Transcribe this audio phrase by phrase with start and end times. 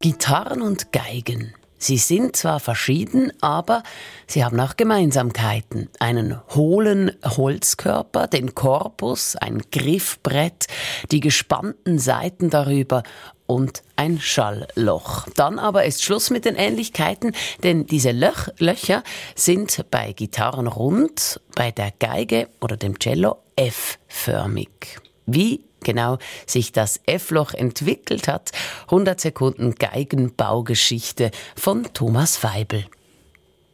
[0.00, 1.54] Gitarren und Geigen.
[1.76, 3.82] Sie sind zwar verschieden, aber
[4.28, 5.88] sie haben auch Gemeinsamkeiten.
[5.98, 10.68] Einen hohlen Holzkörper, den Korpus, ein Griffbrett,
[11.10, 13.02] die gespannten Seiten darüber
[13.46, 15.26] und ein Schallloch.
[15.34, 17.32] Dann aber ist Schluss mit den Ähnlichkeiten,
[17.64, 19.02] denn diese Löch Löcher
[19.34, 25.00] sind bei Gitarren rund, bei der Geige oder dem Cello F-förmig.
[25.26, 28.52] Wie genau sich das F-Loch entwickelt hat.
[28.86, 32.84] 100 Sekunden Geigenbaugeschichte von Thomas Weibel.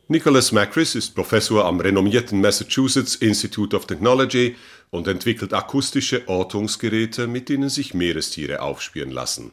[0.06, 4.54] Nicholas Macris ist Professor am renommierten Massachusetts Institute of Technology
[4.90, 9.52] und entwickelt akustische Ortungsgeräte, mit denen sich Meerestiere aufspüren lassen.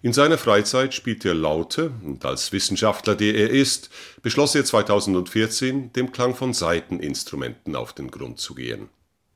[0.00, 3.90] In seiner Freizeit spielt er Laute und als Wissenschaftler, der er ist,
[4.22, 8.88] beschloss er 2014, dem Klang von Saiteninstrumenten auf den Grund zu gehen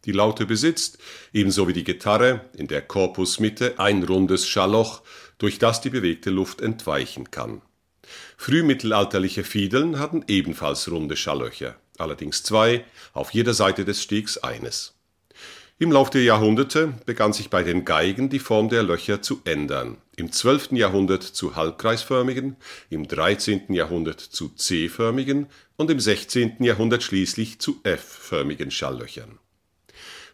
[0.08, 0.96] die Laute besitzt,
[1.34, 5.02] ebenso wie die Gitarre in der Korpusmitte ein rundes Schallloch,
[5.36, 7.60] durch das die bewegte Luft entweichen kann.
[8.38, 14.94] Frühmittelalterliche Fiedeln hatten ebenfalls runde Schalllöcher, allerdings zwei, auf jeder Seite des Stegs eines.
[15.78, 19.98] Im Lauf der Jahrhunderte begann sich bei den Geigen die Form der Löcher zu ändern.
[20.16, 20.72] Im 12.
[20.72, 22.56] Jahrhundert zu halbkreisförmigen,
[22.88, 23.74] im 13.
[23.74, 26.64] Jahrhundert zu C-förmigen und im 16.
[26.64, 29.38] Jahrhundert schließlich zu F-förmigen Schalllöchern.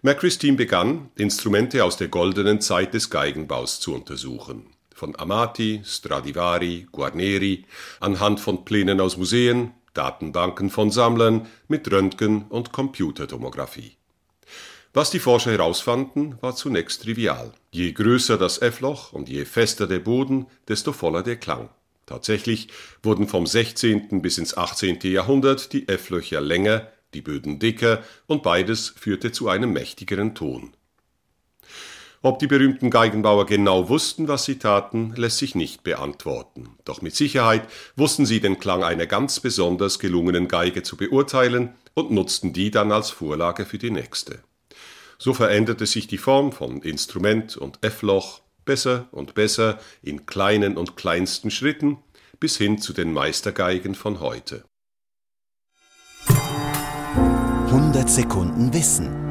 [0.06, 4.66] Macris Team begann, Instrumente aus der goldenen Zeit des Geigenbaus zu untersuchen.
[4.94, 7.64] Von Amati, Stradivari, Guarneri,
[8.00, 13.96] anhand von Plänen aus Museen, Datenbanken von Sammlern mit Röntgen- und Computertomographie.
[14.92, 17.55] Was die Forscher herausfanden, war zunächst trivial.
[17.70, 21.70] Je größer das F-Loch und je fester der Boden, desto voller der Klang.
[22.05, 22.68] Tatsächlich
[23.02, 24.20] wurden vom 16.
[24.20, 24.98] bis ins 18.
[25.05, 30.75] Jahrhundert die F-Löcher länger, die Böden dicker und beides führte zu einem mächtigeren Ton.
[32.25, 36.70] Ob die berühmten Geigenbauer genau wussten, was sie taten, lässt sich nicht beantworten.
[36.87, 42.11] Doch mit Sicherheit wussten sie den Klang einer ganz besonders gelungenen Geige zu beurteilen und
[42.11, 44.42] nutzten die dann als Vorlage für die nächste.
[45.19, 50.97] So veränderte sich die Form von Instrument und F-Loch besser und besser in kleinen und
[50.97, 51.98] kleinsten Schritten
[52.41, 54.64] bis hin zu den Meistergeigen von heute.
[57.74, 59.23] 100 Sekunden Wissen.